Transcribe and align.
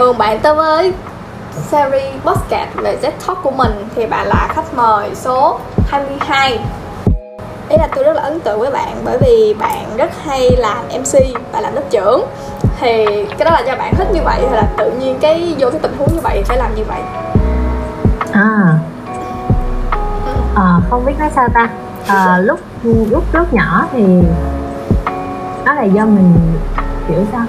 mừng 0.00 0.18
bạn 0.18 0.38
tới 0.42 0.54
với 0.54 0.92
series 1.54 2.14
podcast 2.24 2.68
về 2.76 2.98
Z 3.02 3.10
Talk 3.26 3.38
của 3.42 3.50
mình. 3.50 3.88
Thì 3.94 4.06
bạn 4.06 4.26
là 4.26 4.48
khách 4.50 4.74
mời 4.74 5.14
số 5.14 5.58
22 5.88 6.58
ý 7.68 7.76
là 7.78 7.88
tôi 7.94 8.04
rất 8.04 8.12
là 8.12 8.22
ấn 8.22 8.40
tượng 8.40 8.60
với 8.60 8.70
bạn 8.70 8.96
bởi 9.04 9.18
vì 9.20 9.54
bạn 9.58 9.96
rất 9.96 10.10
hay 10.24 10.50
làm 10.56 10.88
MC 10.88 11.18
và 11.52 11.60
làm 11.60 11.74
lớp 11.74 11.82
trưởng. 11.90 12.24
Thì 12.80 13.04
cái 13.38 13.44
đó 13.44 13.50
là 13.50 13.60
do 13.66 13.76
bạn 13.76 13.94
thích 13.96 14.08
như 14.12 14.20
vậy 14.24 14.40
hay 14.50 14.56
là 14.56 14.68
tự 14.78 14.90
nhiên 14.90 15.18
cái 15.20 15.54
vô 15.58 15.70
cái 15.70 15.80
tình 15.82 15.96
huống 15.98 16.08
như 16.14 16.20
vậy 16.22 16.42
phải 16.46 16.58
làm 16.58 16.74
như 16.74 16.84
vậy? 16.84 17.00
À. 18.32 18.78
À, 20.56 20.80
không 20.90 21.04
biết 21.06 21.18
nói 21.18 21.30
sao 21.34 21.48
ta. 21.54 21.68
À, 22.06 22.38
lúc 22.38 22.60
lúc 22.84 23.24
lúc 23.32 23.52
nhỏ 23.52 23.86
thì 23.92 24.04
đó 25.64 25.74
là 25.74 25.84
do 25.84 26.04
mình 26.04 26.34
kiểu 27.08 27.24
sao? 27.32 27.44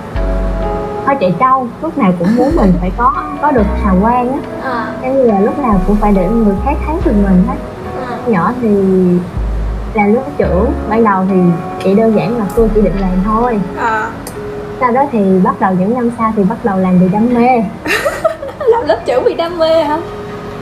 Hơi 1.12 1.18
chạy 1.20 1.36
trâu 1.40 1.68
lúc 1.82 1.98
nào 1.98 2.14
cũng 2.20 2.36
muốn 2.36 2.56
mình 2.56 2.74
phải 2.82 2.92
có 2.98 3.14
có 3.42 3.52
được 3.52 3.66
hào 3.84 3.98
quang 4.02 4.32
á. 4.32 4.40
À. 4.64 5.10
như 5.10 5.24
là 5.24 5.40
lúc 5.40 5.60
nào 5.60 5.82
cũng 5.88 5.96
phải 5.96 6.12
để 6.16 6.28
người 6.30 6.56
khác 6.66 6.74
thấy 6.86 6.96
được 7.06 7.12
mình 7.24 7.44
hết. 7.48 7.56
À. 8.10 8.18
nhỏ 8.28 8.52
thì 8.62 8.70
là 9.94 10.08
lớp 10.08 10.22
trưởng 10.38 10.72
ban 10.90 11.04
đầu 11.04 11.26
thì 11.30 11.36
chỉ 11.84 11.96
đơn 11.96 12.16
giản 12.16 12.38
là 12.38 12.46
tôi 12.56 12.70
chỉ 12.76 12.82
định 12.82 13.00
làm 13.00 13.12
thôi. 13.26 13.60
À. 13.78 14.12
sau 14.80 14.92
đó 14.92 15.06
thì 15.12 15.40
bắt 15.44 15.60
đầu 15.60 15.74
những 15.80 15.94
năm 15.94 16.12
sau 16.18 16.34
thì 16.36 16.44
bắt 16.44 16.58
đầu 16.64 16.78
làm 16.78 17.00
vì 17.00 17.10
đam 17.10 17.34
mê. 17.34 17.50
Làm 18.60 18.88
lớp 18.88 19.00
trưởng 19.06 19.24
vì 19.24 19.34
đam 19.34 19.58
mê 19.58 19.84
hả? 19.84 19.98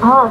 Ờ. 0.01 0.29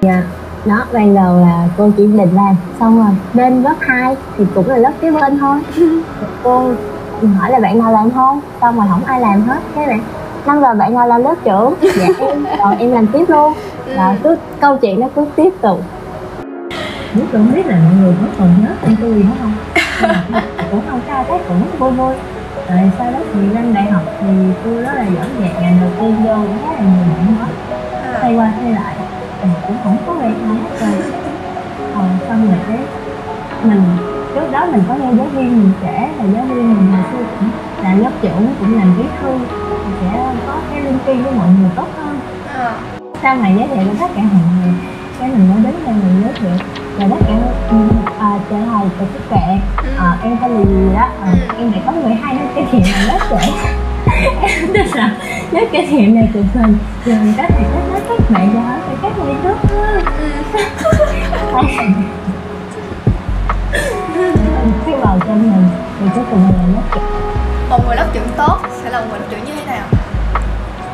Dạ 0.00 0.22
đó 0.64 0.84
ban 0.92 1.14
đầu 1.14 1.40
là 1.40 1.68
cô 1.76 1.90
chỉ 1.96 2.06
định 2.06 2.34
làm 2.34 2.54
xong 2.80 2.98
rồi 2.98 3.16
lên 3.34 3.62
lớp 3.62 3.74
2 3.80 4.16
thì 4.36 4.44
cũng 4.54 4.68
là 4.68 4.76
lớp 4.76 4.92
kế 5.00 5.10
bên 5.10 5.38
thôi. 5.38 5.58
Cô 6.42 6.72
hỏi 7.28 7.50
là 7.50 7.58
bạn 7.58 7.78
nào 7.78 7.92
làm 7.92 8.10
không? 8.10 8.40
Xong 8.60 8.76
rồi 8.76 8.86
không 8.90 9.04
ai 9.04 9.20
làm 9.20 9.42
hết. 9.42 9.58
Cái 9.74 9.86
bạn 9.86 10.00
năm 10.46 10.60
rồi 10.60 10.74
bạn 10.74 10.94
nào 10.94 11.08
làm 11.08 11.24
lớp 11.24 11.34
trưởng. 11.44 11.74
Dạ 11.80 12.06
em 12.18 12.44
rồi 12.58 12.76
em 12.78 12.92
làm 12.92 13.06
tiếp 13.06 13.24
luôn. 13.28 13.52
Rồi 13.96 14.14
cứ 14.22 14.36
câu 14.60 14.76
chuyện 14.76 15.00
nó 15.00 15.06
cứ 15.14 15.24
tiếp 15.36 15.50
tục. 15.60 15.80
Biết 17.14 17.24
cũng 17.32 17.52
biết 17.54 17.66
là 17.66 17.76
mọi 17.84 17.94
người 18.00 18.12
vẫn 18.12 18.30
còn 18.38 18.48
nhớ 18.60 18.68
tên 18.82 18.96
tôi 19.00 19.14
gì 19.14 19.24
không? 19.40 19.52
Cũng 20.70 20.80
không 20.90 21.00
sao 21.06 21.24
thấy 21.28 21.38
cũng 21.48 21.62
vui 21.78 21.90
vui. 21.90 22.14
Rồi 22.68 22.90
sau 22.98 23.12
đó 23.12 23.18
thì 23.32 23.40
lên 23.54 23.74
đại 23.74 23.90
học 23.90 24.02
thì 24.20 24.26
tôi 24.64 24.74
rất 24.74 24.94
là 24.94 25.04
giỏi 25.04 25.26
nhạc. 25.40 25.60
Ngành 25.62 25.78
đầu 25.80 25.90
tiên 26.00 26.16
vô 26.24 26.34
cũng 26.34 26.58
khá 26.64 26.72
là 26.72 26.80
nhiều 26.80 27.04
bạn 27.16 27.36
hết 27.40 27.52
thay 28.20 28.34
qua 28.34 28.52
thay 28.60 28.72
lại 28.72 28.94
cũng 29.66 29.76
không 29.84 29.96
có 30.06 30.12
về 30.12 30.26
ai 30.26 30.56
hết 30.62 30.80
rồi 30.80 30.90
còn 31.94 32.08
xong 32.28 32.46
rồi 32.46 32.58
cái 32.68 32.78
mình 33.62 33.82
trước 34.34 34.52
đó 34.52 34.66
mình 34.72 34.82
có 34.88 34.94
nghe 34.94 35.12
giáo 35.16 35.26
viên 35.26 35.60
mình 35.60 35.72
kể 35.82 36.08
là 36.18 36.24
giáo 36.34 36.44
viên 36.44 36.74
mình 36.74 36.92
hồi 36.92 37.02
xưa 37.12 37.24
cũng 37.40 37.50
là 37.82 37.94
lớp 37.94 38.10
trưởng 38.22 38.54
cũng 38.60 38.78
làm 38.78 38.94
bí 38.98 39.04
thư 39.22 39.38
thì 39.86 39.92
sẽ 40.00 40.34
có 40.46 40.54
cái 40.70 40.80
linh 40.80 40.98
ki 41.06 41.14
với 41.14 41.32
mọi 41.32 41.48
người 41.60 41.70
tốt 41.76 41.86
hơn. 41.98 42.20
À. 42.54 42.72
sau 43.22 43.36
này 43.36 43.54
giới 43.58 43.68
thiệu 43.68 43.84
với 43.86 43.96
tất 44.00 44.10
cả 44.16 44.22
mọi 44.22 44.42
người 44.56 44.74
cái 45.18 45.28
mình 45.28 45.48
mới 45.48 45.62
đến 45.62 45.74
đây 45.86 45.94
mình 45.94 46.22
giới 46.24 46.32
thiệu. 46.32 46.66
Và 46.98 47.06
tất 47.10 47.16
cả 47.28 47.34
à, 48.18 48.38
chào 48.50 48.60
thầy 48.66 48.88
chào 48.98 49.08
sức 49.12 49.20
khỏe 49.30 49.58
à, 49.98 50.18
em 50.22 50.36
tên 50.42 50.50
là 50.50 50.60
gì 50.60 50.94
đó 50.94 51.08
à, 51.22 51.34
em 51.58 51.72
lại 51.72 51.82
có 51.86 51.92
người 51.92 52.14
hai 52.14 52.34
năm 52.34 52.46
cái 52.54 52.64
thiện 52.72 52.82
là 52.92 53.12
lớp 53.12 53.18
trẻ 53.30 53.52
em 54.40 54.72
tin 54.74 54.86
là 54.94 55.16
nếu 55.52 55.66
cái 55.72 55.86
thiện 55.90 56.14
này 56.14 56.28
của 56.34 56.40
mình 56.54 56.74
thì 57.04 57.12
mình 57.12 57.32
có 57.36 57.42
thể 57.48 57.64
kết 57.74 57.80
nối 57.90 58.00
các 58.08 58.30
bạn 58.30 58.50
cho 58.54 58.60
hỏi 58.60 58.78
các 59.02 59.12
bạn 59.18 59.40
tốt 59.42 59.56
trong 65.26 65.52
mình 65.52 65.68
thì 66.00 66.06
cuối 66.14 66.24
cùng 66.30 66.42
là 66.42 66.66
lớp 66.74 67.00
một 67.70 67.86
người 67.86 67.96
lớp 67.96 68.06
trưởng 68.12 68.28
tốt 68.36 68.58
sẽ 68.82 68.90
là 68.90 69.00
một 69.00 69.06
người 69.10 69.18
lớp 69.18 69.26
trưởng 69.30 69.44
như 69.44 69.52
thế 69.56 69.66
nào? 69.66 69.86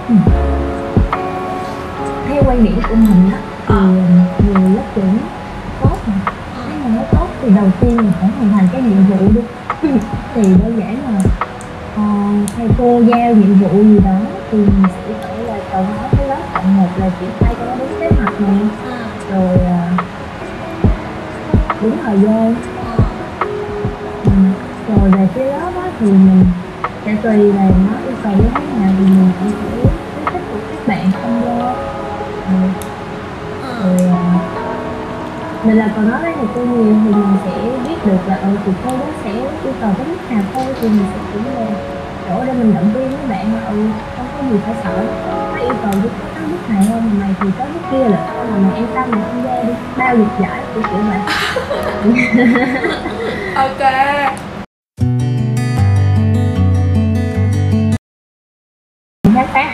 Ừ. 0.08 0.14
theo 2.28 2.42
quan 2.46 2.64
điểm 2.64 2.80
của 2.88 2.94
mình 2.94 3.30
á 3.32 3.38
thì 4.38 4.54
à. 4.54 4.60
người 4.60 4.70
lớp 4.70 4.82
trưởng 4.94 5.18
tốt 5.80 5.96
nếu 6.68 6.78
mà 6.84 6.90
nó 6.96 7.02
tốt 7.12 7.26
thì 7.42 7.50
đầu 7.50 7.70
tiên 7.80 7.96
mình 7.96 8.12
phải 8.20 8.30
hoàn 8.38 8.52
thành 8.52 8.68
cái 8.72 8.82
nhiệm 8.82 9.06
vụ 9.06 9.28
đi. 9.34 9.40
Thì 10.34 10.42
đơn 10.42 10.78
giản 10.78 10.98
là 11.04 11.18
uh, 11.96 12.48
thầy 12.56 12.68
cô 12.78 13.00
giao 13.00 13.32
nhiệm 13.32 13.54
vụ 13.54 13.82
gì 13.82 13.98
đó 14.04 14.18
thì 14.50 14.58
mình 14.58 14.82
sẽ 14.94 15.14
phải 15.22 15.38
là 15.38 15.58
cầu 15.72 15.82
nói 15.82 16.08
với 16.12 16.28
lớp 16.28 16.40
cộng 16.54 16.76
một 16.76 16.88
là 16.96 17.10
triển 17.20 17.30
khai 17.40 17.54
cho 17.58 17.66
nó 17.66 17.74
đúng 17.78 18.00
kế 18.00 18.08
hoạch 18.16 18.40
này 18.40 18.58
rồi 19.30 19.54
uh, 19.54 20.00
đúng 21.82 21.96
thời 22.02 22.18
gian 22.18 22.54
rồi 24.88 25.10
về 25.10 25.28
phía 25.34 25.44
lớp 25.44 25.70
á, 25.82 25.90
thì 26.00 26.06
mình 26.06 26.44
sẽ 27.04 27.16
tùy 27.22 27.52
là 27.52 27.62
nó 27.64 27.92
yêu 28.06 28.16
cầu 28.22 28.32
như 28.32 28.44
thế 28.54 28.60
nào 28.80 28.90
thì 28.98 29.04
mình 29.04 29.30
cũng 29.40 29.50
sẽ 29.50 29.90
khuyến 30.14 30.26
khích 30.32 30.42
của 30.52 30.58
các 30.70 30.86
bạn 30.86 31.10
tham 31.12 31.40
gia 31.44 31.74
rồi, 32.52 32.70
rồi 33.82 34.08
à, 34.08 34.38
mình 35.64 35.76
là 35.76 35.88
còn 35.96 36.08
nói 36.10 36.18
với 36.22 36.32
thầy 36.36 36.46
cô 36.54 36.60
nhiều 36.60 36.94
thì 37.04 37.10
mình 37.10 37.36
sẽ 37.44 37.50
biết 37.88 38.06
được 38.06 38.18
là 38.28 38.34
ở 38.34 38.48
ừ, 38.48 38.56
thì 38.66 38.72
cô 38.84 38.90
đó 38.90 39.06
sẽ 39.24 39.30
yêu 39.64 39.72
cầu 39.80 39.90
cái 39.98 40.06
mức 40.06 40.16
nào 40.30 40.42
thôi 40.54 40.64
thì 40.80 40.88
mình 40.88 41.04
sẽ 41.14 41.18
cũng 41.32 41.44
là 41.54 41.66
chỗ 42.28 42.44
để 42.46 42.52
mình 42.52 42.74
động 42.74 42.92
viên 42.94 43.10
các 43.10 43.28
bạn 43.28 43.54
là 43.54 43.60
ừ 43.70 43.76
không 44.16 44.26
có 44.36 44.48
gì 44.50 44.56
phải 44.64 44.74
sợ. 44.84 45.04
Nó 45.54 45.58
yêu 45.60 45.74
cầu 45.82 45.92
giúp 46.02 46.10
cái 46.34 46.44
mức 46.46 46.58
này 46.68 46.86
thôi 46.88 47.00
mà 47.00 47.10
mày 47.20 47.34
thì 47.40 47.48
tới 47.58 47.68
mức 47.74 47.80
kia 47.90 48.08
là 48.08 48.32
mà 48.50 48.56
mày 48.68 48.76
yên 48.78 48.86
tâm 48.94 49.10
mày 49.10 49.20
tham 49.32 49.42
gia 49.44 49.62
đi 49.62 49.72
bao 49.96 50.16
được 50.16 50.24
giải 50.40 50.60
kiểu 50.74 50.82
kiểu 50.90 51.00
vậy. 51.08 51.20
Ok 53.54 53.80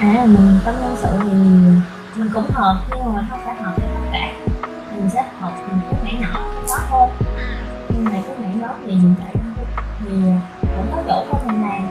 hả 0.03 0.25
mình 0.27 0.59
trong 0.65 0.81
nhân 0.81 0.97
sự 1.03 1.09
thì 1.23 1.33
mình 2.17 2.31
cũng 2.35 2.51
hợp 2.51 2.83
nhưng 2.91 3.15
mà 3.15 3.27
không 3.31 3.41
phải 3.45 3.55
hợp 3.55 3.73
với 3.77 3.87
tất 3.95 4.09
cả. 4.13 4.33
Mình 4.97 5.11
sẽ 5.11 5.25
hợp 5.41 5.53
mình 5.69 5.81
cái 5.91 6.01
mảng 6.05 6.21
nhỏ 6.21 6.41
đó 6.69 6.79
thôi. 6.89 7.09
Nhưng 7.89 8.05
mà 8.05 8.11
cái 8.11 8.37
mảng 8.39 8.61
đó 8.61 8.69
thì 8.87 8.93
hiện 8.93 9.15
tại 9.21 9.35
thì 10.05 10.13
cũng 10.77 10.93
có 10.93 11.03
chỗ 11.07 11.25
của 11.31 11.39
mình 11.47 11.63
làm 11.63 11.89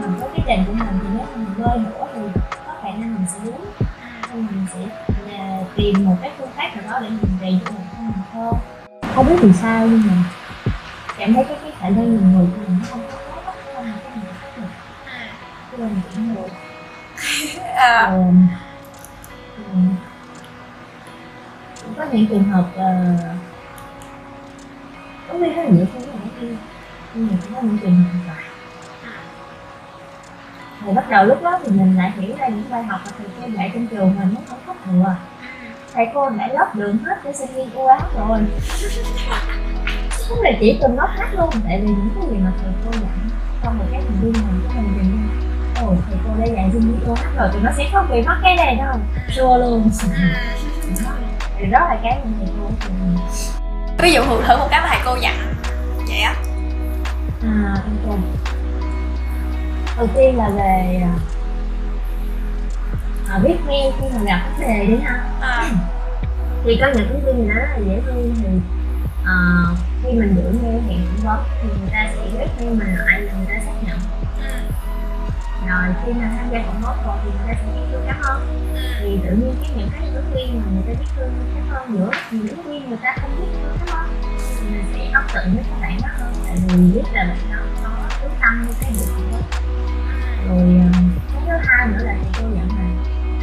mình 0.00 0.12
có 0.20 0.26
cái 0.32 0.42
trình 0.46 0.64
của 0.66 0.72
mình 0.72 0.98
thì 1.02 1.08
nếu 1.14 1.26
mình 1.36 1.46
bơi 1.58 1.78
nữa 1.78 2.06
thì 2.14 2.40
có 2.66 2.74
khả 2.82 2.90
năng 2.90 3.14
mình 3.14 3.26
sẽ 3.32 3.38
đúng 3.44 3.64
nên 4.32 4.46
mình 4.46 4.66
sẽ 4.74 4.80
là 5.32 5.60
tìm 5.76 6.04
một 6.04 6.16
cái 6.20 6.30
phương 6.38 6.48
pháp 6.56 6.68
nào 6.76 6.92
đó 6.92 7.00
để 7.00 7.08
mình 7.08 7.38
rèn 7.40 7.58
cho 7.64 7.70
mình 7.70 7.86
mình 7.98 8.24
hơn 8.32 8.54
không 9.14 9.26
biết 9.26 9.36
vì 9.40 9.52
sao 9.52 9.86
nhưng 9.86 10.02
mà 10.06 10.14
cảm 11.18 11.34
thấy 11.34 11.44
cái 11.44 11.56
cái 11.62 11.72
khả 11.78 11.88
năng 11.88 12.16
mình 12.16 12.32
người 12.32 12.46
của 12.46 12.62
mình 12.68 12.78
nó 12.80 12.86
không 12.90 13.00
có 13.12 13.18
à. 17.82 18.04
Ờ, 18.04 18.16
ừ. 18.16 18.22
um, 19.72 19.96
có 21.96 22.04
những 22.12 22.26
trường 22.26 22.44
hợp 22.44 22.64
là 22.76 23.16
có 25.28 25.34
khi 25.38 25.50
rất 25.50 25.62
là 25.62 25.86
không 25.92 26.02
có 26.02 26.16
với 26.40 26.56
nhưng 27.14 27.28
mà 27.30 27.36
cũng 27.42 27.54
có 27.54 27.60
những 27.62 27.78
trường 27.78 27.96
hợp 27.96 28.18
là 28.26 28.34
thì 30.86 30.92
bắt 30.92 31.10
đầu 31.10 31.24
lúc 31.24 31.42
đó 31.42 31.60
thì 31.64 31.72
mình 31.72 31.96
lại 31.96 32.10
hiểu 32.10 32.36
ra 32.36 32.48
những 32.48 32.70
bài 32.70 32.82
học 32.82 33.00
mà 33.04 33.12
thầy 33.18 33.26
cô 33.40 33.48
dạy 33.56 33.70
trong 33.74 33.86
trường 33.86 34.16
mình 34.18 34.34
nó 34.34 34.40
không 34.48 34.58
có 34.66 34.74
thừa 34.84 35.14
thầy 35.94 36.06
cô 36.14 36.30
đã 36.30 36.48
lót 36.52 36.68
đường 36.74 36.98
hết 36.98 37.16
để 37.24 37.32
sinh 37.32 37.54
viên 37.54 37.74
u 37.74 37.86
áo 37.86 38.00
rồi 38.16 38.38
không 40.28 40.40
là 40.40 40.50
chỉ 40.60 40.78
cần 40.82 40.96
lót 40.96 41.10
hết 41.10 41.26
luôn 41.36 41.50
tại 41.64 41.80
vì 41.80 41.88
những 41.88 42.10
cái 42.14 42.30
gì 42.30 42.36
mà 42.44 42.52
thầy 42.62 42.72
cô 42.84 42.90
dạy 42.92 43.10
trong 43.62 43.78
một 43.78 43.84
các 43.92 44.02
thành 44.08 44.20
viên 44.20 44.32
mình 44.32 44.60
của 44.68 44.80
mình 44.80 45.41
ồ 45.86 45.94
thầy 46.06 46.18
cô 46.24 46.30
đã 46.40 46.44
dạy 46.44 46.70
viên 46.72 47.00
ưu 47.06 47.14
áo 47.14 47.32
rồi 47.36 47.48
thì 47.52 47.58
nó 47.62 47.70
sẽ 47.76 47.88
không 47.92 48.06
bị 48.10 48.22
mất 48.22 48.36
cái 48.42 48.56
này 48.56 48.74
đâu. 48.74 48.94
Sure 49.28 49.58
luôn. 49.58 49.90
Thì 51.58 51.66
đó 51.66 51.78
là 51.78 51.96
cái 52.02 52.20
mình 52.24 52.34
thầy 52.38 52.48
cô 52.60 52.70
ví 53.98 54.12
dụ 54.12 54.22
thử 54.22 54.56
một 54.56 54.66
cái 54.70 54.80
mà 54.80 54.88
thầy 54.88 54.98
cô 55.04 55.16
dặn. 55.16 55.54
Vậy 56.08 56.20
á. 56.20 56.34
À 57.42 57.74
ok. 58.06 58.18
Đầu 59.96 60.06
tiên 60.14 60.36
là 60.38 60.48
về 60.48 61.02
à, 63.28 63.38
viết 63.42 63.56
mail 63.66 63.92
khi 64.00 64.06
mà 64.14 64.20
gặp 64.24 64.42
vấn 64.50 64.68
đề 64.68 64.86
đi 64.86 64.96
ha. 65.04 65.24
À. 65.40 65.70
thì 66.64 66.78
có 66.80 66.86
những 66.94 67.08
ứng 67.08 67.24
viên 67.24 67.48
rất 67.48 67.64
là 67.70 67.78
dễ 67.86 68.00
thương 68.06 68.34
thì 68.42 68.48
à, 69.24 69.36
khi 70.02 70.12
mình 70.12 70.34
gửi 70.34 70.52
mail 70.62 70.82
hẹn 70.88 71.06
phỏng 71.06 71.36
vấn 71.36 71.44
thì 71.62 71.68
người 71.68 71.90
ta 71.92 72.08
sẽ 72.14 72.22
viết 72.32 72.46
mail 72.58 72.78
mình 72.78 72.96
lại 72.96 73.20
là 73.20 73.32
người 73.32 73.46
ta 73.48 73.64
xác 73.64 73.72
nhận 73.86 73.98
rồi 75.68 75.94
khi 76.06 76.12
mà 76.12 76.30
tham 76.36 76.50
gia 76.52 76.62
cộng 76.66 76.82
góp 76.82 77.06
rồi 77.06 77.16
thì 77.24 77.30
người 77.30 77.46
ta 77.48 77.54
sẽ 77.54 77.72
biết 77.74 77.86
thương 77.92 78.02
cảm 78.06 78.16
hơn, 78.22 78.68
thì 79.00 79.18
tự 79.24 79.30
nhiên 79.30 79.54
cái 79.62 79.70
những 79.76 79.88
cái 79.92 80.10
ứng 80.14 80.30
viên 80.34 80.60
mà 80.60 80.66
người 80.72 80.82
ta 80.86 81.00
biết 81.00 81.06
thương 81.16 81.32
cảm 81.54 81.68
hơn 81.68 81.94
nữa 81.96 82.10
thì 82.30 82.48
ứng 82.48 82.62
viên 82.62 82.88
người 82.88 82.98
ta 83.02 83.16
không 83.20 83.30
biết 83.40 83.46
thương 83.62 83.76
cảm 83.78 83.88
hơn. 83.96 84.10
Thì 84.60 84.68
mình 84.70 84.84
sẽ 84.94 85.10
ấn 85.12 85.24
tượng 85.34 85.54
với 85.54 85.64
các 85.70 85.80
bạn 85.80 85.98
đó 86.02 86.08
hơn 86.18 86.32
tại 86.44 86.56
vì 86.68 86.92
biết 86.92 87.02
là 87.12 87.24
bạn 87.24 87.38
đó 87.52 87.58
có 87.82 87.90
quyết 88.22 88.34
tâm 88.40 88.64
như 88.66 88.74
cái 88.80 88.92
gì 88.92 89.06
đó, 89.10 89.38
rồi 90.48 90.80
ờ, 90.80 91.00
cái 91.32 91.42
thứ 91.46 91.52
hai 91.68 91.88
nữa 91.88 92.04
là 92.04 92.14
thầy 92.22 92.30
cô 92.42 92.48
nhận 92.48 92.68
là 92.68 92.88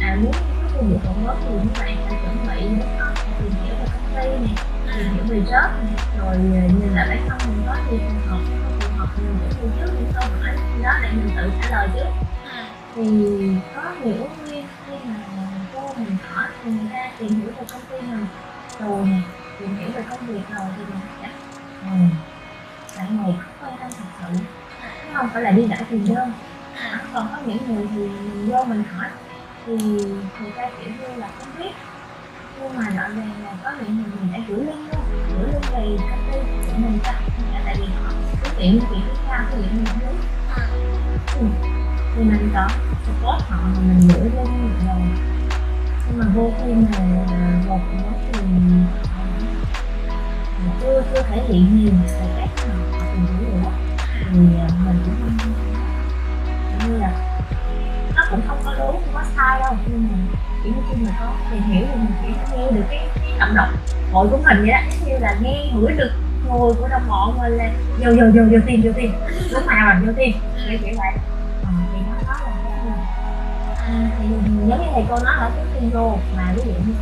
à 0.00 0.16
muốn 0.22 0.32
có 0.32 0.68
công 0.76 0.88
việc 0.88 0.98
cộng 1.04 1.26
góp 1.26 1.38
thì 1.40 1.54
các 1.74 1.84
bạn 1.84 1.96
phải 2.08 2.18
chuẩn 2.22 2.46
bị 2.46 2.68
đúng 2.68 2.98
không 2.98 3.14
tìm 3.38 3.52
hiểu 3.64 3.74
về 3.78 3.86
công 3.92 4.06
ty 4.16 4.28
này 4.28 4.54
tìm 4.96 5.14
hiểu 5.14 5.24
về 5.28 5.38
job 5.40 5.68
này 5.84 5.94
rồi 6.18 6.34
ờ, 6.34 6.68
nhìn 6.68 6.92
lại 6.94 7.08
bản 7.08 7.28
thân 7.28 7.38
mình 7.48 7.66
có 7.66 7.76
gì 7.90 7.98
phù 7.98 8.30
hợp 8.30 8.40
phù 8.80 8.96
hợp 8.98 9.08
mình 9.16 9.36
để 9.40 9.48
từ 9.60 9.68
trước 9.78 9.92
những 9.94 10.12
câu 10.14 10.24
đó 10.82 10.92
để 11.02 11.08
mình 11.12 11.30
tự 11.36 11.50
trả 11.62 11.68
lời 11.70 11.88
trước. 11.94 12.08
Thì 12.94 13.02
có 13.74 13.82
nhiều 14.04 14.14
ứng 14.14 14.44
viên 14.44 14.66
khi 14.86 14.92
mà 15.04 15.14
cô 15.74 15.94
mình 15.96 16.16
hỏi 16.28 16.48
thì 16.64 16.70
người 16.70 16.90
ta 16.92 17.10
tìm 17.18 17.28
hiểu 17.28 17.50
về 17.56 17.64
công 17.72 17.80
ty 17.90 18.06
mình 18.06 18.26
rồi 18.80 19.06
nè 19.06 19.20
tìm 19.58 19.76
hiểu 19.76 19.88
về 19.94 20.02
công 20.10 20.26
việc 20.26 20.42
rồi 20.50 20.66
thì 20.76 20.82
mình 20.84 21.00
sẽ 21.20 21.28
ừ, 21.82 21.90
bạn 22.96 23.16
này 23.22 23.36
không 23.40 23.54
quan 23.60 23.78
tâm 23.80 23.90
thật 23.98 24.04
sự. 24.20 24.44
Chứ 25.04 25.10
không 25.14 25.28
phải 25.32 25.42
là 25.42 25.50
đi 25.50 25.66
đợi 25.66 25.80
tiền 25.90 26.14
đơn. 26.14 26.32
Còn 27.14 27.28
có 27.30 27.38
những 27.46 27.58
người 27.68 27.86
thì 27.94 28.08
mình 28.08 28.50
vô 28.50 28.64
mình 28.64 28.84
hỏi 28.94 29.08
thì 29.66 29.72
người 30.40 30.52
ta 30.56 30.70
kiểu 30.78 30.90
như 31.00 31.16
là 31.16 31.28
không 31.38 31.48
biết. 31.58 31.70
Nhưng 32.60 32.76
mà 32.76 32.82
rõ 32.82 33.08
ràng 33.08 33.32
là 33.44 33.52
có 33.64 33.70
những 33.80 33.96
người 33.96 34.12
mình 34.20 34.32
đã 34.32 34.38
gửi 34.48 34.58
link 34.58 34.92
luôn 34.92 35.04
gửi 35.28 35.52
link 35.52 35.70
về 35.72 35.96
công 36.10 36.32
ty 36.32 36.38
của 36.66 36.78
mình 36.78 36.98
cho 37.04 37.12
tại 37.64 37.76
vì 37.78 37.86
họ 37.86 38.10
cái 38.42 38.52
chuyện 38.58 38.80
chuyện 38.90 39.00
cao 39.28 39.44
cái 39.50 39.58
chuyện 39.60 39.74
mình 39.74 39.84
không 39.84 39.98
biết 40.00 40.39
ừ. 41.40 41.46
thì 42.16 42.22
mình 42.24 42.50
có 42.54 42.68
support 43.06 43.42
họ 43.48 43.58
mà 43.62 43.80
mình 43.82 44.08
gửi 44.08 44.20
link 44.20 44.86
rồi 44.86 45.02
nhưng 46.06 46.18
mà 46.18 46.26
vô 46.34 46.52
khi 46.58 46.72
mà 46.72 47.24
à, 47.28 47.62
một 47.68 47.78
nó 47.92 48.12
thì 48.32 48.40
họ 50.66 50.72
chưa 50.80 51.02
chưa 51.14 51.22
thể 51.22 51.42
hiện 51.48 51.76
nhiều 51.76 51.92
về 52.04 52.28
cách 52.38 52.68
mà 52.68 52.74
họ 52.92 53.06
tìm 53.12 53.26
hiểu 53.26 53.48
được 53.52 53.70
thì 54.30 54.38
à, 54.58 54.68
mình 54.84 54.98
cũng 55.04 56.88
như 56.88 56.98
là 56.98 57.12
nó 58.16 58.22
cũng 58.30 58.40
không 58.48 58.58
có 58.64 58.74
đúng 58.78 58.86
không 58.86 59.14
có 59.14 59.22
sai 59.36 59.60
đâu 59.60 59.76
nhưng 59.86 60.08
mà 60.12 60.18
chỉ 60.64 60.70
khi 60.90 61.04
mà 61.04 61.10
có 61.20 61.32
tìm 61.50 61.62
hiểu 61.62 61.86
thì 61.92 61.98
mình 61.98 62.12
chỉ 62.22 62.56
nghe 62.56 62.70
được 62.70 62.84
cái, 62.90 63.08
cái 63.14 63.38
động 63.38 63.54
động 63.54 63.76
hội 64.12 64.28
của 64.30 64.38
mình 64.44 64.58
vậy 64.60 64.70
đó 64.70 64.78
giống 64.90 65.08
như 65.08 65.18
là 65.18 65.36
nghe 65.42 65.72
ngửi 65.74 65.92
được 65.92 66.10
người 66.58 66.74
của 66.74 66.88
đồng 66.88 67.08
bọn 67.08 67.38
mình 67.38 67.52
là 67.52 67.70
vô 67.98 68.10
vô 68.10 68.26
vô 68.34 68.42
vô 68.50 68.58
tiền 68.66 68.80
vô 68.84 68.90
tiền 68.96 69.12
lúc 69.50 69.66
nào 69.66 69.86
mà 69.86 70.00
vô 70.06 70.12
tiền 70.16 70.32
kiểu 70.68 70.78
kiểu 70.84 70.94
vậy. 70.98 71.12
À, 71.64 71.72
thì 71.92 71.98
nó 72.06 72.14
nói 72.26 72.38
là 72.44 72.52
cái 72.64 72.80
gì? 72.84 72.90
À, 73.78 74.10
thì 74.18 74.26
giống 74.68 74.80
như 74.80 74.86
thầy 74.94 75.04
cô 75.08 75.18
nói 75.24 75.34
ở 75.38 75.50
cái 75.56 75.64
tin 75.74 75.90
vô 75.90 76.18
mà 76.36 76.52
ví 76.56 76.62
dụ 76.66 76.72
như 76.72 76.94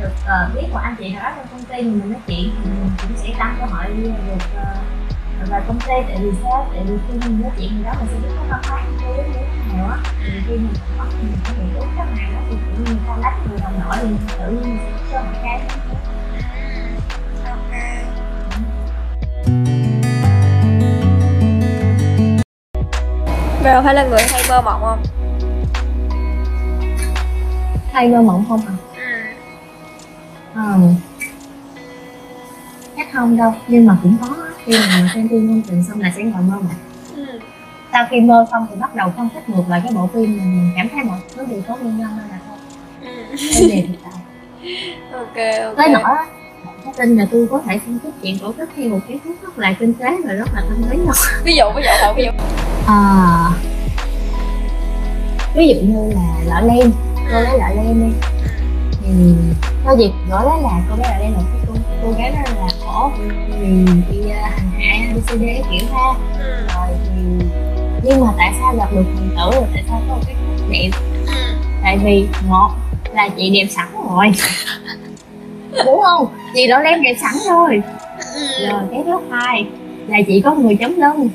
được 0.00 0.12
uh, 0.24 0.54
biết 0.54 0.68
của 0.72 0.78
anh 0.78 0.96
chị 0.98 1.12
nào 1.12 1.22
đó 1.22 1.32
trong 1.36 1.46
công 1.50 1.64
ty 1.64 1.82
mình 1.82 2.12
nói 2.12 2.20
chuyện 2.26 2.50
thì 2.64 2.70
mình 2.70 2.90
cũng 3.02 3.16
sẽ 3.16 3.28
tăng 3.38 3.56
cơ 3.60 3.66
hội 3.66 3.84
được 3.86 4.10
ờ, 4.56 4.62
uh, 5.42 5.48
và 5.50 5.60
công 5.66 5.80
ty 5.80 5.94
tại 6.08 6.18
vì 6.20 6.30
sao 6.42 6.66
tại 6.72 6.84
vì 6.88 6.94
khi 7.08 7.28
mình 7.28 7.42
nói 7.42 7.50
chuyện 7.58 7.70
thì 7.76 7.84
đó 7.84 7.92
mình 7.98 8.08
sẽ 8.12 8.18
biết 8.22 8.34
có 8.36 8.44
văn 8.48 8.60
hóa 8.68 8.82
như 8.90 9.22
thế 9.34 9.42
nào 9.72 9.86
á 9.86 9.96
thì 10.26 10.32
khi 10.46 10.54
mình 10.54 10.74
có 10.98 11.04
mình 11.22 11.32
có 11.44 11.52
thể 11.56 11.64
đúng 11.74 11.88
cái 11.96 12.06
này 12.16 12.30
đó 12.34 12.40
thì 12.50 12.56
tự 12.66 12.84
nhiên 12.84 12.98
con 13.06 13.22
đách 13.22 13.34
người 13.48 13.58
đồng 13.64 13.80
đội 13.84 13.96
thì 14.02 14.34
tự 14.38 14.50
nhiên 14.50 14.62
mình 14.62 14.78
sẽ 14.78 15.04
cho 15.12 15.20
một 15.22 15.38
cái. 15.42 15.60
Rồi 23.64 23.82
phải 23.84 23.94
là 23.94 24.04
người 24.04 24.20
hay 24.30 24.42
mơ 24.48 24.60
mộng 24.62 24.80
không? 24.84 25.02
hay 27.92 28.08
mơ 28.08 28.22
mộng 28.22 28.44
không 28.48 28.60
à? 28.66 28.72
Ừ. 28.96 29.02
Ờ. 30.54 30.78
chắc 32.96 33.06
không 33.12 33.36
đâu 33.36 33.54
nhưng 33.68 33.86
mà 33.86 33.96
cũng 34.02 34.16
có 34.20 34.28
khi 34.64 34.72
mà 34.78 35.10
xem 35.14 35.28
phim 35.28 35.48
công 35.48 35.62
trình 35.68 35.84
xong 35.88 36.00
là 36.00 36.12
sẽ 36.16 36.22
ngồi 36.22 36.42
mơ 36.42 36.54
mộng 36.56 36.74
Ừ. 37.16 37.24
sau 37.92 38.06
khi 38.10 38.20
mơ 38.20 38.46
xong 38.52 38.66
thì 38.70 38.76
bắt 38.80 38.94
đầu 38.94 39.12
phân 39.16 39.28
tích 39.34 39.48
ngược 39.48 39.62
lại 39.68 39.80
cái 39.84 39.92
bộ 39.94 40.06
phim 40.14 40.22
mình 40.36 40.70
cảm 40.76 40.88
thấy 40.88 41.04
mọi 41.04 41.18
thứ 41.36 41.46
đều 41.50 41.62
có 41.68 41.76
nguyên 41.76 41.98
nhân 41.98 42.08
nên 42.16 42.28
là 42.30 42.38
thôi 42.48 42.56
Ừ. 43.02 43.36
vấn 43.60 43.68
đề 43.68 43.88
tại 44.04 44.12
Ok 45.12 45.64
ok. 45.66 45.76
tới 45.76 45.88
nỗi 45.88 46.02
có 46.84 46.92
tin 46.98 47.16
là 47.16 47.26
tôi 47.30 47.46
có 47.50 47.60
thể 47.66 47.78
phân 47.78 47.98
tích 47.98 48.14
chuyện 48.22 48.38
cổ 48.42 48.52
tích 48.52 48.68
theo 48.76 48.88
một 48.88 48.98
cái 49.08 49.18
hướng 49.24 49.34
rất 49.42 49.58
là 49.58 49.72
kinh 49.78 49.94
tế 49.94 50.16
và 50.26 50.32
rất 50.34 50.48
là 50.54 50.60
tâm 50.68 50.90
lý 50.90 50.98
không 51.06 51.16
Ví 51.44 51.56
dụ 51.56 51.64
ví 51.76 51.82
dụ 51.82 52.12
ví 52.16 52.24
dụ. 52.24 52.30
à, 52.86 53.37
ví 55.58 55.68
dụ 55.68 55.74
như 55.74 56.12
là 56.14 56.44
lọ 56.46 56.60
lem 56.60 56.92
cô 57.32 57.40
lấy 57.40 57.58
lọ 57.58 57.68
lem 57.68 58.00
đi. 58.00 58.16
Thì 59.02 59.34
thôi 59.84 59.96
gì 59.98 60.12
gọi 60.30 60.44
đó 60.44 60.58
là 60.62 60.80
cô 60.90 60.96
bé 60.96 61.04
lọ 61.08 61.18
lem 61.18 61.32
là 61.32 61.40
cái 61.52 61.62
cô 61.68 61.74
cô 62.02 62.12
gái 62.18 62.30
đó 62.30 62.38
là 62.60 62.68
khổ 62.84 63.10
vì 63.60 63.92
bị 64.10 64.18
uh, 64.18 64.32
hành 64.42 64.70
hạ 64.78 65.06
abcd 65.08 65.42
kiểu 65.70 65.88
ha. 65.92 66.14
Rồi 66.74 66.96
thì 67.04 67.46
nhưng 68.04 68.20
mà 68.20 68.32
tại 68.38 68.54
sao 68.60 68.74
gặp 68.76 68.92
được 68.92 69.04
hoàng 69.14 69.30
tử 69.36 69.58
rồi 69.58 69.68
tại 69.74 69.84
sao 69.88 70.02
có 70.08 70.14
một 70.14 70.20
cái 70.26 70.34
cách 70.34 70.66
đẹp? 70.70 70.90
Tại 71.82 71.98
vì 72.04 72.26
một 72.48 72.70
là 73.14 73.28
chị 73.36 73.50
đẹp 73.50 73.66
sẵn 73.70 73.86
rồi. 74.08 74.32
Đúng 75.86 76.00
không? 76.02 76.26
Chị 76.54 76.66
đã 76.66 76.82
đem 76.82 77.02
đẹp 77.02 77.16
sẵn 77.20 77.34
rồi. 77.48 77.82
Rồi 78.68 78.82
cái 78.90 79.02
thứ 79.06 79.18
hai 79.30 79.66
là 80.08 80.18
chị 80.26 80.40
có 80.40 80.54
người 80.54 80.76
chống 80.80 80.94
lưng. 80.96 81.28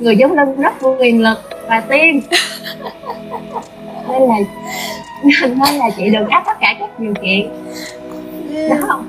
Người 0.00 0.16
chống 0.20 0.32
lưng 0.32 0.60
rất 0.60 0.72
quyền 0.98 1.22
lực 1.22 1.38
và 1.68 1.80
tiên 1.80 2.20
nên 4.18 4.28
là 4.28 4.36
nên 5.48 5.74
là 5.78 5.90
chị 5.96 6.10
được 6.10 6.28
áp 6.30 6.42
tất 6.46 6.52
cả 6.60 6.74
các 6.80 6.98
điều 7.00 7.14
kiện 7.22 7.48
đúng 8.70 8.78
không 8.88 9.04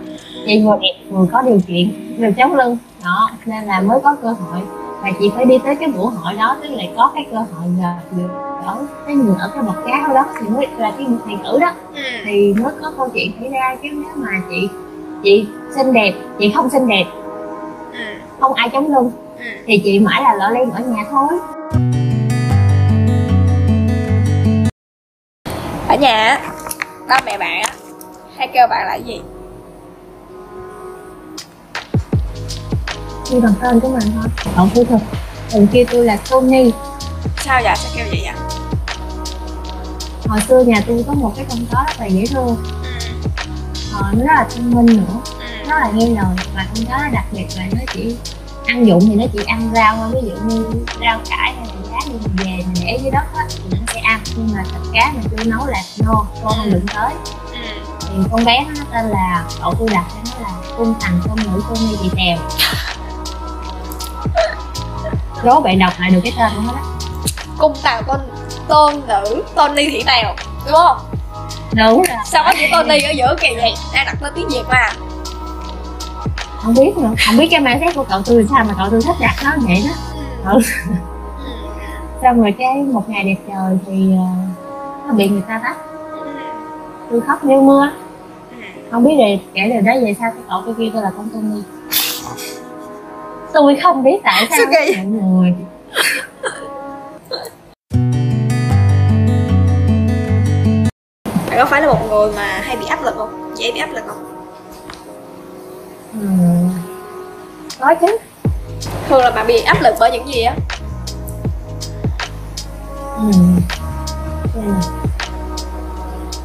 chị 0.46 0.62
vừa 0.66 0.78
đẹp 0.82 0.94
vừa 1.10 1.26
có 1.32 1.42
điều 1.42 1.60
kiện 1.68 1.90
được 2.22 2.32
chống 2.38 2.56
lưng 2.56 2.78
đó 3.04 3.30
nên 3.46 3.64
là 3.64 3.82
mới 3.82 4.00
có 4.04 4.16
cơ 4.22 4.28
hội 4.28 4.62
và 5.02 5.10
chị 5.20 5.32
phải 5.36 5.46
đi 5.46 5.58
tới 5.66 5.76
cái 5.76 5.90
buổi 5.90 6.12
hội 6.16 6.34
đó 6.34 6.58
tức 6.64 6.70
là 6.72 6.84
có 6.98 7.12
cái 7.16 7.26
cơ 7.32 7.38
hội 7.38 7.68
gặp 7.82 7.96
được 8.18 8.30
ở 8.66 8.78
cái 9.08 9.16
người 9.16 9.36
ở 9.40 9.50
cái 9.54 9.64
bậc 9.64 9.76
cao 9.88 10.14
đó 10.14 10.26
thì 10.42 10.48
mới 10.50 10.68
là 10.78 10.92
cái 10.98 11.08
người 11.08 11.18
thầy 11.26 11.36
tử 11.44 11.60
đó 11.60 11.72
Ừ. 11.96 12.02
thì 12.26 12.54
mới 12.64 12.74
có 12.82 12.92
câu 12.98 13.10
chuyện 13.14 13.32
xảy 13.40 13.50
ra 13.50 13.76
chứ 13.84 13.90
nếu 13.94 14.12
mà 14.16 14.30
chị 14.50 14.70
chị 15.24 15.48
xinh 15.76 15.94
đẹp 15.94 16.12
chị 16.40 16.52
không 16.56 16.70
xinh 16.70 16.88
đẹp 16.88 17.06
Ừ. 17.94 18.00
không 18.40 18.54
ai 18.54 18.70
chống 18.70 18.94
lưng 18.96 19.12
Ừ. 19.40 19.46
thì 19.66 19.82
chị 19.84 20.00
mãi 20.00 20.22
là 20.24 20.34
lọ 20.36 20.50
lem 20.50 20.70
ở 20.70 20.80
nhà 20.80 21.04
thôi 21.12 21.28
Ở 25.96 25.98
nhà 26.00 26.40
ba 27.08 27.20
mẹ 27.26 27.38
bạn 27.38 27.62
á 27.62 27.74
hay 28.38 28.50
kêu 28.54 28.68
bạn 28.70 28.86
là 28.86 28.92
cái 28.92 29.04
gì? 29.04 29.22
như 33.32 33.40
bằng 33.42 33.54
tên 33.62 33.80
của 33.80 33.90
mình 33.90 34.12
thôi 34.16 34.28
còn 34.56 34.70
tôi 34.76 34.86
thật 34.86 34.98
thường 35.52 35.68
kêu 35.72 35.86
tôi 35.92 36.06
là 36.06 36.18
Tony 36.30 36.72
Sao 37.38 37.62
vậy? 37.64 37.74
Sao 37.76 37.92
kêu 37.96 38.06
vậy 38.10 38.22
vậy? 38.24 38.34
hồi 40.28 40.40
xưa 40.48 40.64
nhà 40.64 40.82
tôi 40.88 41.04
có 41.08 41.14
một 41.14 41.34
cái 41.36 41.46
con 41.50 41.60
chó 41.72 41.84
rất 41.88 42.00
là 42.00 42.06
dễ 42.06 42.26
thương 42.32 42.58
Ừ. 42.84 42.90
ờ, 43.94 44.12
nó 44.14 44.20
rất 44.26 44.34
là 44.36 44.48
thông 44.56 44.72
minh 44.72 44.86
nữa 44.98 45.20
Ừ. 45.40 45.46
nó 45.70 45.80
là 45.80 45.90
nghe 45.94 46.06
lời 46.08 46.36
và 46.56 46.66
con 46.76 46.86
chó 46.86 46.98
nó 46.98 47.08
đặc 47.14 47.26
biệt 47.32 47.46
là 47.58 47.64
nó 47.72 47.82
chỉ 47.94 48.16
ăn 48.66 48.88
dụng 48.88 49.00
thì 49.10 49.16
nó 49.16 49.26
chỉ 49.34 49.40
ăn 49.48 49.72
rau 49.76 49.96
thôi 49.98 50.10
ví 50.14 50.30
dụ 50.30 50.36
như 50.48 50.66
rau 51.02 51.20
cải 51.30 51.54
hay 51.54 51.66
là 51.68 51.74
giá 51.92 51.98
đi 52.06 52.12
mình 52.12 52.36
về 52.38 52.46
mình 52.46 52.74
để 52.86 53.00
dưới 53.02 53.12
đất 53.12 53.24
á 53.36 53.46
thì 53.50 53.64
nó 53.72 53.78
sẽ 53.94 54.00
ăn 54.00 54.20
nhưng 54.36 54.50
mà 54.56 54.64
thịt 54.64 54.82
cá 54.94 55.12
mà 55.16 55.22
chưa 55.32 55.44
nấu 55.44 55.66
là 55.66 55.80
no 56.06 56.26
cô 56.44 56.50
không 56.50 56.72
đụng 56.72 56.86
tới 56.96 57.14
Ừ. 57.54 57.62
thì 58.02 58.16
con 58.32 58.46
bé 58.46 58.66
nó 58.78 58.84
tên 58.94 59.10
là 59.10 59.44
cậu 59.62 59.74
tôi 59.80 59.88
đặt 59.92 60.04
cho 60.10 60.32
nó 60.32 60.48
là 60.48 60.54
cung 60.78 60.94
thằng 61.00 61.20
công 61.28 61.38
nữ 61.38 61.62
cô 61.70 61.76
nghi 61.76 61.98
chị 62.04 62.10
tèo 62.18 62.38
đố 65.44 65.60
bạn 65.62 65.80
đọc 65.80 65.94
lại 66.00 66.10
được 66.12 66.20
cái 66.24 66.34
tên 66.40 66.52
của 66.56 66.62
nó 66.66 66.72
đó 66.74 66.80
Cung 67.58 67.74
tàng 67.84 68.04
tôn 68.08 68.20
tôn 68.68 69.02
nữ 69.08 69.44
Tony 69.56 69.90
Thị 69.90 70.04
Tèo 70.06 70.36
đúng 70.66 70.74
không? 70.76 70.98
đúng 71.72 72.04
rồi 72.04 72.18
Sao 72.26 72.44
có 72.44 72.54
chữ 72.60 72.66
Tony 72.72 73.02
ở 73.02 73.12
giữa 73.12 73.36
kỳ 73.42 73.56
vậy? 73.56 73.74
Đang 73.94 74.06
đặt 74.06 74.16
tên 74.22 74.34
tiếng 74.36 74.48
Việt 74.50 74.64
mà. 74.70 74.90
Không 76.66 76.74
biết 76.74 76.98
nữa 76.98 77.10
không 77.28 77.38
biết 77.38 77.48
cái 77.52 77.60
mindset 77.60 77.96
của 77.96 78.04
cậu 78.10 78.22
tôi 78.26 78.48
sao 78.50 78.66
mà 78.68 78.74
cậu 78.78 78.88
tôi 78.92 79.02
thích 79.02 79.16
đặt 79.20 79.36
nó 79.44 79.52
vậy 79.68 79.84
đó 79.88 79.94
Ừ. 80.52 80.60
Ừ. 80.88 80.94
Xong 82.22 82.42
rồi 82.42 82.52
cái 82.58 82.84
một 82.84 83.10
ngày 83.10 83.24
đẹp 83.24 83.36
trời 83.48 83.78
thì 83.88 84.12
ờ, 84.18 84.26
nó 85.08 85.14
bị 85.14 85.30
người 85.30 85.42
ta 85.48 85.60
bắt 85.64 85.78
tôi 87.12 87.22
khóc 87.22 87.44
như 87.44 87.62
mưa 87.62 87.90
không 88.92 89.04
biết 89.04 89.16
rồi 89.18 89.40
kể 89.54 89.62
điều 89.74 89.82
đó 89.82 89.92
về 90.06 90.16
sao 90.20 90.32
cậu 90.50 90.62
tôi 90.66 90.76
kêu 90.78 90.90
tôi 90.94 91.02
là 91.04 91.12
con 91.18 91.30
Tony 91.34 91.62
tôi 93.54 93.76
không 93.84 94.04
biết 94.04 94.18
tại 94.24 94.48
sao 94.50 94.66
mọi 94.98 95.06
người 95.06 95.54
Bạn 101.50 101.58
có 101.60 101.66
phải 101.66 101.82
là 101.82 101.88
một 101.88 102.00
người 102.10 102.32
mà 102.36 102.44
hay 102.64 102.78
bị 102.78 102.86
áp 102.86 103.04
lực 103.04 103.16
không? 103.18 103.52
Dễ 103.56 103.72
bị 103.72 103.80
áp 103.80 103.90
lực 103.94 104.04
không? 104.08 104.26
ừ. 106.22 106.55
Có 107.80 107.94
chứ 108.02 108.18
Thường 109.10 109.22
là 109.24 109.32
bạn 109.32 109.48
bị 109.48 109.62
áp 109.62 109.82
lực 109.82 109.96
bởi 110.00 110.12
những 110.12 110.28
gì 110.34 110.42
á? 110.42 110.56
ừ. 113.18 113.32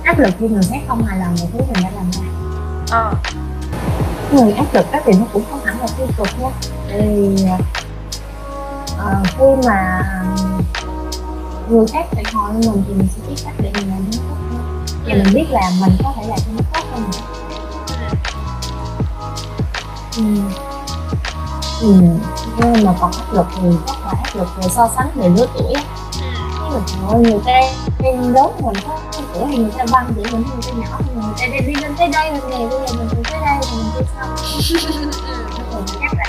Áp 0.05 0.19
lực 0.19 0.31
khi 0.41 0.49
người 0.49 0.63
khác 0.71 0.79
không 0.89 1.05
hài 1.05 1.19
lòng 1.19 1.37
về 1.37 1.47
thứ 1.53 1.59
mình 1.59 1.85
đã 1.85 1.91
làm 1.95 2.11
ra 2.13 2.21
Ờ. 2.91 3.13
người 4.33 4.53
áp 4.53 4.75
lực 4.75 4.93
á 4.93 5.01
thì 5.05 5.13
nó 5.13 5.25
cũng 5.33 5.43
không 5.51 5.61
hẳn 5.65 5.81
là 5.81 5.87
tiêu 5.99 6.07
cực 6.17 6.27
nha 6.41 6.49
thì 6.89 7.37
ờ, 8.99 9.23
khi 9.39 9.67
mà 9.69 10.03
người 11.69 11.87
khác 11.93 12.07
phản 12.13 12.25
hồi 12.35 12.53
mình 12.53 12.83
thì 12.89 12.95
mình 12.95 13.09
sẽ 13.17 13.23
biết 13.29 13.35
cách 13.45 13.55
để 13.59 13.71
mình 13.75 13.89
làm 13.91 14.05
nó 14.11 14.19
tốt 14.29 14.35
hơn 14.51 14.85
và 15.07 15.15
mình 15.15 15.35
biết 15.35 15.47
là 15.51 15.71
mình 15.81 15.97
có 16.05 16.13
thể 16.17 16.23
làm 16.29 16.39
cho 16.39 16.53
nó 16.57 16.63
tốt 16.73 16.81
hơn 16.93 17.03
nữa. 17.03 17.19
ừ. 20.17 20.23
Ừ. 21.81 21.93
nhưng 22.59 22.85
mà 22.85 22.95
còn 23.01 23.11
áp 23.13 23.33
lực 23.33 23.47
thì 23.57 23.69
chắc 23.87 23.97
là 24.05 24.11
áp 24.25 24.35
lực 24.37 24.49
về 24.57 24.69
so 24.69 24.89
sánh 24.97 25.09
về 25.15 25.29
lứa 25.29 25.47
tuổi. 25.55 25.75
Mình 26.73 26.83
thôi 27.09 27.21
người 27.23 27.41
ta 27.47 27.53
em 28.05 28.33
đốt 28.33 28.51
mình 28.61 28.75
có 28.89 28.99
cửa 29.35 29.47
thì 29.51 29.57
người 29.57 29.71
ta 29.79 29.85
băng 29.93 30.13
để 30.17 30.23
mình 30.33 30.43
người 30.43 30.63
ta 30.67 30.73
nhỏ 30.73 30.87
hơn 30.93 31.07
người 31.15 31.35
ta 31.41 31.47
đi, 31.47 31.61
đi 31.67 31.75
lên 31.83 31.93
tới 31.99 32.09
đây 32.09 32.33
lên 32.33 32.41
này 32.51 32.67
bây 32.71 32.79
giờ 32.89 32.95
mình 32.99 33.09
từ 33.11 33.23
tới 33.31 33.41
đây 33.41 33.59
thì 33.71 33.77
mình 33.77 33.87
đi 33.99 34.07
xong 34.17 35.11
rồi 35.73 35.83
chắc 36.01 36.15
là, 36.17 36.25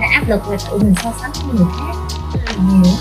là 0.00 0.06
áp 0.14 0.22
lực 0.28 0.48
là 0.48 0.56
tự 0.70 0.78
mình 0.78 0.94
so 1.02 1.12
sánh 1.20 1.30
với 1.46 1.54
người 1.58 1.66
khác. 1.78 1.94
Nhiều. 2.70 2.92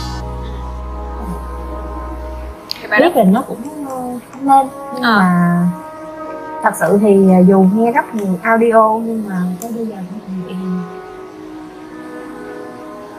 Thì 2.82 2.88
bạn 2.88 3.02
biết 3.02 3.16
là 3.16 3.24
nó 3.24 3.42
cũng 3.42 3.86
ờ, 3.90 3.96
không 4.32 4.46
nên 4.46 4.68
nhưng 4.94 5.04
Ờ. 5.04 5.18
mà 5.20 5.68
thật 6.64 6.74
sự 6.80 6.98
thì 7.02 7.28
dù 7.48 7.66
nghe 7.76 7.92
rất 7.92 8.16
nhiều 8.16 8.40
audio 8.42 8.90
nhưng 9.04 9.24
mà 9.30 9.36
tới 9.62 9.72
bây 9.76 9.86
giờ 9.86 9.96
còn 9.96 10.44
bị 10.48 10.54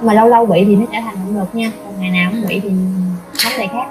mà 0.03 0.15
lâu 0.15 0.29
lâu 0.29 0.47
bị 0.47 0.65
thì 0.65 0.77
nó 0.77 0.87
trở 0.93 0.99
thành 1.05 1.15
động 1.15 1.39
lực 1.41 1.55
nha. 1.55 1.71
Còn 1.85 2.01
ngày 2.01 2.11
nào 2.11 2.31
không 2.31 2.49
bị 2.49 2.61
thì 2.61 2.69
vấn 3.45 3.59
đề 3.59 3.67
khác. 3.73 3.87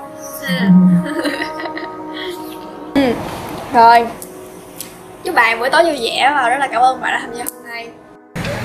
Rồi. 3.74 4.06
Chúc 5.24 5.36
bạn 5.36 5.60
buổi 5.60 5.70
tối 5.70 5.84
vui 5.84 5.98
vẻ 6.02 6.32
và 6.36 6.50
rất 6.50 6.58
là 6.60 6.68
cảm 6.68 6.82
ơn 6.82 7.02
bạn 7.02 7.12
đã 7.14 7.20
tham 7.22 7.34
gia 7.34 7.44
hôm 7.44 7.64
nay. 7.72 7.88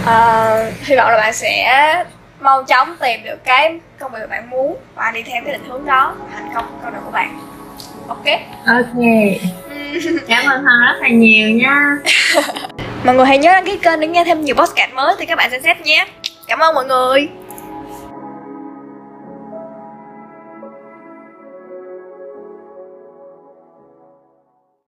Ờ, 0.05 0.71
Hy 0.85 0.97
vọng 0.97 1.11
là 1.11 1.17
bạn 1.17 1.33
sẽ 1.35 2.05
mau 2.41 2.63
chóng 2.63 2.97
tìm 3.01 3.21
được 3.25 3.45
cái 3.45 3.81
công 3.99 4.13
việc 4.13 4.31
bạn 4.31 4.51
muốn 4.51 4.77
và 4.95 5.11
đi 5.15 5.23
theo 5.23 5.43
cái 5.45 5.53
định 5.53 5.69
hướng 5.69 5.85
đó 5.87 6.15
thành 6.35 6.51
công 6.55 6.65
con 6.83 6.93
đường 6.93 7.03
của 7.05 7.11
bạn. 7.11 7.39
Ok? 8.09 8.25
Ok. 8.67 9.05
Cảm 10.29 10.45
ơn 10.45 10.65
Hân 10.65 10.81
rất 10.87 10.97
là 11.01 11.09
nhiều 11.09 11.49
nha. 11.51 11.97
Mọi 13.05 13.15
người 13.15 13.27
hãy 13.27 13.39
nhớ 13.39 13.53
đăng 13.53 13.65
ký 13.65 13.77
kênh 13.77 14.01
để 14.01 14.07
nghe 14.09 14.25
thêm 14.25 14.45
nhiều 14.45 14.55
podcast 14.55 14.93
mới 14.95 15.15
từ 15.19 15.25
các 15.29 15.37
bạn 15.37 15.51
xem 15.51 15.63
xét 15.63 15.81
nhé 15.81 16.07
Cảm 16.47 16.59
ơn 16.59 16.75
mọi 16.75 16.87
người. 16.87 17.29